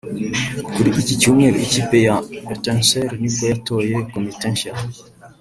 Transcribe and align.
Kuri 0.73 0.89
iki 1.01 1.13
Cyumweru 1.19 1.57
ikipe 1.67 1.95
ya 2.07 2.15
Etincelles 2.53 3.11
ni 3.19 3.29
bwo 3.33 3.43
yatoye 3.51 3.95
komite 4.11 4.45
nshya 4.53 4.73